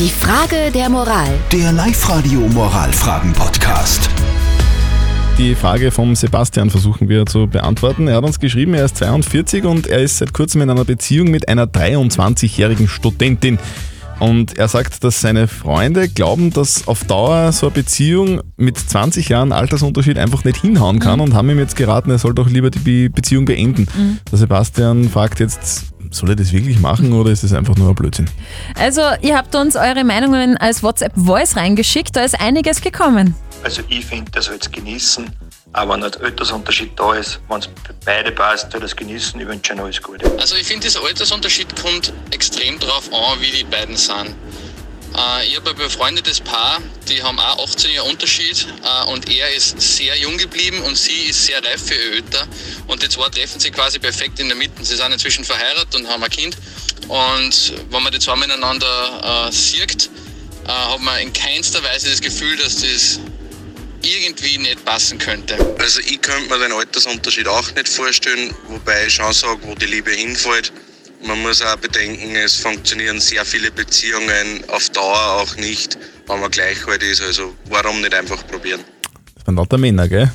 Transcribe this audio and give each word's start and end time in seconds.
Die 0.00 0.08
Frage 0.08 0.70
der 0.72 0.88
Moral. 0.88 1.28
Der 1.52 1.72
Live-Radio 1.72 2.40
Moralfragen-Podcast. 2.40 4.08
Die 5.36 5.54
Frage 5.54 5.90
vom 5.90 6.16
Sebastian 6.16 6.70
versuchen 6.70 7.10
wir 7.10 7.26
zu 7.26 7.46
beantworten. 7.46 8.08
Er 8.08 8.16
hat 8.16 8.24
uns 8.24 8.40
geschrieben, 8.40 8.72
er 8.72 8.86
ist 8.86 8.96
42 8.96 9.64
und 9.64 9.88
er 9.88 10.00
ist 10.00 10.16
seit 10.16 10.32
kurzem 10.32 10.62
in 10.62 10.70
einer 10.70 10.86
Beziehung 10.86 11.30
mit 11.30 11.50
einer 11.50 11.66
23-jährigen 11.66 12.88
Studentin. 12.88 13.58
Und 14.20 14.56
er 14.56 14.68
sagt, 14.68 15.04
dass 15.04 15.20
seine 15.20 15.48
Freunde 15.48 16.08
glauben, 16.08 16.50
dass 16.50 16.88
auf 16.88 17.04
Dauer 17.04 17.52
so 17.52 17.66
eine 17.66 17.74
Beziehung 17.74 18.40
mit 18.56 18.78
20 18.78 19.28
Jahren 19.28 19.52
Altersunterschied 19.52 20.16
einfach 20.16 20.44
nicht 20.44 20.62
hinhauen 20.62 20.98
kann 20.98 21.20
und 21.20 21.34
haben 21.34 21.50
ihm 21.50 21.58
jetzt 21.58 21.76
geraten, 21.76 22.10
er 22.10 22.18
soll 22.18 22.32
doch 22.32 22.48
lieber 22.48 22.70
die 22.70 23.10
Beziehung 23.10 23.44
beenden. 23.44 23.86
Der 24.32 24.38
Sebastian 24.38 25.10
fragt 25.10 25.40
jetzt, 25.40 25.92
soll 26.10 26.30
er 26.30 26.36
das 26.36 26.52
wirklich 26.52 26.78
machen 26.78 27.12
oder 27.12 27.30
ist 27.30 27.44
das 27.44 27.52
einfach 27.52 27.76
nur 27.76 27.88
ein 27.88 27.94
Blödsinn? 27.94 28.28
Also, 28.74 29.02
ihr 29.22 29.36
habt 29.36 29.54
uns 29.54 29.76
eure 29.76 30.04
Meinungen 30.04 30.56
als 30.56 30.82
WhatsApp-Voice 30.82 31.56
reingeschickt, 31.56 32.16
da 32.16 32.22
ist 32.22 32.40
einiges 32.40 32.80
gekommen. 32.80 33.34
Also 33.62 33.82
ich 33.88 34.06
finde, 34.06 34.30
der 34.30 34.42
soll 34.42 34.56
es 34.58 34.70
genießen, 34.70 35.30
aber 35.72 35.94
wenn 35.94 36.04
ein 36.04 36.14
Altersunterschied 36.22 36.98
da 36.98 37.14
ist, 37.14 37.40
wenn 37.48 37.58
es 37.58 37.66
für 37.66 37.94
beide 38.04 38.32
passt, 38.32 38.72
soll 38.72 38.82
es 38.82 38.96
genießen. 38.96 39.38
Ich 39.38 39.46
wünsche 39.46 39.72
ihnen 39.72 39.82
alles 39.82 40.00
Gute. 40.02 40.30
Also 40.38 40.56
ich 40.56 40.66
finde, 40.66 40.86
dieser 40.86 41.04
Altersunterschied 41.04 41.76
kommt 41.76 42.12
extrem 42.30 42.78
drauf 42.78 43.10
an, 43.12 43.38
wie 43.40 43.50
die 43.58 43.64
beiden 43.64 43.96
sind. 43.96 44.34
Äh, 45.20 45.46
ich 45.46 45.56
habe 45.56 45.70
ein 45.70 45.76
befreundetes 45.76 46.40
Paar, 46.40 46.80
die 47.08 47.22
haben 47.22 47.38
auch 47.38 47.64
18 47.64 47.92
Jahre 47.92 48.08
Unterschied 48.08 48.66
äh, 48.84 49.10
und 49.10 49.28
er 49.30 49.52
ist 49.54 49.80
sehr 49.80 50.16
jung 50.16 50.36
geblieben 50.38 50.80
und 50.82 50.96
sie 50.96 51.28
ist 51.28 51.46
sehr 51.46 51.62
reif 51.64 51.86
für 51.86 51.94
ihr 51.94 52.22
Alter. 52.22 52.46
Und 52.86 53.02
die 53.02 53.08
zwei 53.08 53.28
treffen 53.28 53.60
sich 53.60 53.72
quasi 53.72 53.98
perfekt 53.98 54.38
in 54.40 54.48
der 54.48 54.56
Mitte. 54.56 54.84
Sie 54.84 54.96
sind 54.96 55.12
inzwischen 55.12 55.44
verheiratet 55.44 55.94
und 55.94 56.08
haben 56.08 56.22
ein 56.22 56.30
Kind. 56.30 56.56
Und 57.08 57.72
wenn 57.90 58.02
man 58.02 58.12
die 58.12 58.18
zwei 58.18 58.36
miteinander 58.36 59.48
äh, 59.48 59.52
sieht, 59.52 60.10
äh, 60.64 60.68
hat 60.68 61.00
man 61.00 61.18
in 61.20 61.32
keinster 61.32 61.82
Weise 61.82 62.10
das 62.10 62.20
Gefühl, 62.20 62.56
dass 62.56 62.76
das 62.76 63.20
irgendwie 64.02 64.58
nicht 64.58 64.84
passen 64.84 65.18
könnte. 65.18 65.56
Also 65.78 66.00
ich 66.00 66.22
könnte 66.22 66.48
mir 66.48 66.58
den 66.58 66.72
Altersunterschied 66.72 67.46
auch 67.48 67.74
nicht 67.74 67.88
vorstellen, 67.88 68.54
wobei 68.68 69.06
ich 69.06 69.14
schon 69.14 69.32
sage, 69.32 69.58
wo 69.62 69.74
die 69.74 69.86
Liebe 69.86 70.10
hinfällt. 70.10 70.72
Man 71.26 71.42
muss 71.42 71.60
auch 71.62 71.76
bedenken, 71.76 72.34
es 72.34 72.56
funktionieren 72.56 73.20
sehr 73.20 73.44
viele 73.44 73.70
Beziehungen 73.70 74.64
auf 74.68 74.88
Dauer 74.90 75.42
auch 75.42 75.56
nicht, 75.56 75.98
wenn 76.26 76.40
man 76.40 76.50
gleich 76.50 76.86
alt 76.88 77.02
ist. 77.02 77.20
Also 77.22 77.52
warum 77.68 78.00
nicht 78.00 78.14
einfach 78.14 78.46
probieren? 78.46 78.80
Das 79.34 79.46
waren 79.46 79.56
lauter 79.56 79.78
Männer, 79.78 80.08
gell? 80.08 80.30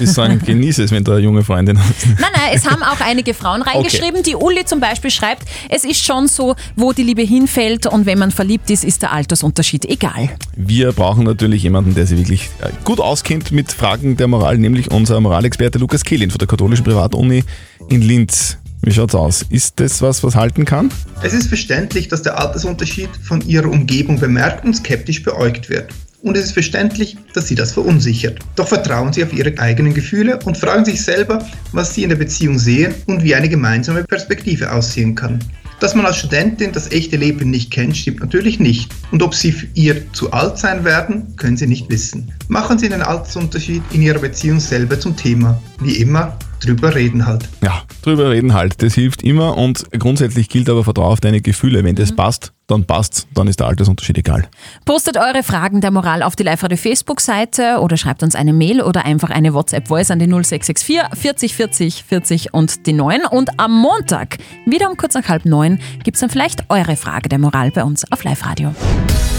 Die 0.00 0.06
sagen, 0.06 0.40
genieße 0.44 0.84
es, 0.84 0.90
wenn 0.90 1.04
du 1.04 1.12
eine 1.12 1.20
junge 1.20 1.44
Freundin 1.44 1.78
hast. 1.78 2.06
Nein, 2.06 2.30
nein, 2.34 2.50
es 2.52 2.66
haben 2.68 2.82
auch 2.82 3.00
einige 3.00 3.32
Frauen 3.32 3.62
reingeschrieben. 3.62 4.24
Die 4.24 4.34
Uli 4.34 4.64
zum 4.64 4.80
Beispiel 4.80 5.10
schreibt, 5.10 5.42
es 5.68 5.84
ist 5.84 6.04
schon 6.04 6.26
so, 6.26 6.56
wo 6.74 6.92
die 6.92 7.04
Liebe 7.04 7.22
hinfällt 7.22 7.86
und 7.86 8.06
wenn 8.06 8.18
man 8.18 8.32
verliebt 8.32 8.70
ist, 8.70 8.84
ist 8.84 9.02
der 9.02 9.12
Altersunterschied 9.12 9.84
egal. 9.84 10.30
Wir 10.56 10.92
brauchen 10.92 11.24
natürlich 11.24 11.62
jemanden, 11.62 11.94
der 11.94 12.06
sich 12.06 12.18
wirklich 12.18 12.50
äh, 12.60 12.70
gut 12.84 12.98
auskennt 13.00 13.52
mit 13.52 13.72
Fragen 13.72 14.16
der 14.16 14.26
Moral, 14.26 14.58
nämlich 14.58 14.90
unser 14.90 15.20
Moralexperte 15.20 15.78
Lukas 15.78 16.04
Kehlin 16.04 16.30
von 16.30 16.38
der 16.38 16.48
katholischen 16.48 16.84
Privatuni 16.84 17.44
in 17.88 18.02
Linz. 18.02 18.58
Wie 18.84 18.92
schaut's 18.92 19.14
aus? 19.14 19.46
Ist 19.48 19.80
das 19.80 20.02
was, 20.02 20.22
was 20.22 20.36
halten 20.36 20.66
kann? 20.66 20.90
Es 21.22 21.32
ist 21.32 21.46
verständlich, 21.46 22.08
dass 22.08 22.20
der 22.20 22.38
Altersunterschied 22.38 23.08
von 23.22 23.40
ihrer 23.40 23.70
Umgebung 23.70 24.20
bemerkt 24.20 24.62
und 24.66 24.74
skeptisch 24.74 25.22
beäugt 25.22 25.70
wird. 25.70 25.86
Und 26.20 26.36
es 26.36 26.46
ist 26.46 26.52
verständlich, 26.52 27.16
dass 27.32 27.48
sie 27.48 27.54
das 27.54 27.72
verunsichert. 27.72 28.40
Doch 28.56 28.68
vertrauen 28.68 29.12
sie 29.12 29.24
auf 29.24 29.32
ihre 29.32 29.58
eigenen 29.58 29.94
Gefühle 29.94 30.38
und 30.44 30.58
fragen 30.58 30.84
sich 30.84 31.02
selber, 31.02 31.46
was 31.72 31.94
sie 31.94 32.02
in 32.02 32.10
der 32.10 32.16
Beziehung 32.16 32.58
sehen 32.58 32.94
und 33.06 33.22
wie 33.22 33.34
eine 33.34 33.48
gemeinsame 33.48 34.04
Perspektive 34.04 34.70
aussehen 34.70 35.14
kann. 35.14 35.38
Dass 35.80 35.94
man 35.94 36.06
als 36.06 36.16
Studentin 36.18 36.72
das 36.72 36.90
echte 36.90 37.16
Leben 37.16 37.50
nicht 37.50 37.70
kennt, 37.70 37.96
stimmt 37.96 38.20
natürlich 38.20 38.58
nicht. 38.58 38.90
Und 39.10 39.22
ob 39.22 39.34
sie 39.34 39.52
für 39.52 39.66
ihr 39.74 40.10
zu 40.12 40.32
alt 40.32 40.58
sein 40.58 40.84
werden, 40.84 41.34
können 41.36 41.56
sie 41.56 41.66
nicht 41.66 41.90
wissen. 41.90 42.32
Machen 42.48 42.78
Sie 42.78 42.88
den 42.88 43.02
Altersunterschied 43.02 43.82
in 43.92 44.00
Ihrer 44.00 44.18
Beziehung 44.18 44.60
selber 44.60 44.98
zum 44.98 45.16
Thema. 45.16 45.60
Wie 45.80 45.96
immer, 45.96 46.38
drüber 46.60 46.94
reden 46.94 47.26
halt. 47.26 47.48
Ja, 47.62 47.82
drüber 48.02 48.30
reden 48.30 48.54
halt. 48.54 48.82
Das 48.82 48.94
hilft 48.94 49.22
immer 49.22 49.58
und 49.58 49.84
grundsätzlich 49.98 50.48
gilt 50.48 50.70
aber 50.70 50.84
Vertrau 50.84 51.04
auf 51.04 51.20
deine 51.20 51.42
Gefühle. 51.42 51.84
Wenn 51.84 51.96
das 51.96 52.14
passt, 52.14 52.53
dann 52.66 52.84
passt's. 52.84 53.26
Dann 53.34 53.46
ist 53.46 53.60
der 53.60 53.66
Altersunterschied 53.66 54.18
egal. 54.18 54.48
Postet 54.84 55.16
eure 55.16 55.42
Fragen 55.42 55.80
der 55.80 55.90
Moral 55.90 56.22
auf 56.22 56.36
die 56.36 56.42
Live-Radio 56.42 56.76
Facebook-Seite 56.76 57.78
oder 57.80 57.96
schreibt 57.96 58.22
uns 58.22 58.34
eine 58.34 58.52
Mail 58.52 58.82
oder 58.82 59.04
einfach 59.04 59.30
eine 59.30 59.54
WhatsApp-Voice 59.54 60.10
an 60.10 60.18
die 60.18 60.26
0664 60.26 61.00
40 61.12 61.54
40 61.54 62.04
40 62.04 62.54
und 62.54 62.86
die 62.86 62.92
9. 62.92 63.26
Und 63.30 63.58
am 63.58 63.72
Montag, 63.72 64.38
wieder 64.66 64.90
um 64.90 64.96
kurz 64.96 65.14
nach 65.14 65.28
halb 65.28 65.44
neun, 65.44 65.78
gibt's 66.02 66.20
dann 66.20 66.30
vielleicht 66.30 66.70
eure 66.70 66.96
Frage 66.96 67.28
der 67.28 67.38
Moral 67.38 67.70
bei 67.70 67.84
uns 67.84 68.10
auf 68.10 68.24
Live-Radio. 68.24 68.74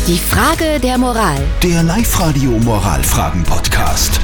Die 0.08 0.18
Frage 0.18 0.80
der 0.80 0.98
Moral. 0.98 1.38
Der 1.64 1.82
Live-Radio 1.82 2.52
Moralfragen-Podcast. 2.52 4.20